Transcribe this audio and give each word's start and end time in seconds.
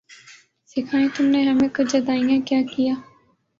سکھائیں 0.71 1.07
تم 1.15 1.25
نے 1.25 1.41
ہمیں 1.43 1.69
کج 1.73 1.95
ادائیاں 1.95 2.39
کیا 2.47 2.59
کیا 2.75 2.93